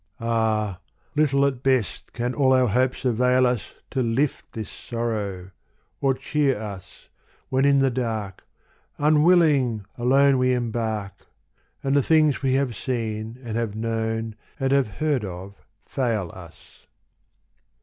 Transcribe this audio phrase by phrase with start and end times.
[0.19, 0.79] Ah!
[1.15, 5.51] little at best can all our hopes avail us To lift this sorrow,
[5.99, 7.07] or cheer us,
[7.49, 8.43] when in the dark.
[8.97, 11.27] Unwilling, alone we embark,
[11.83, 15.53] And the things we have seen and have known and have heard of,
[15.85, 16.87] fail us.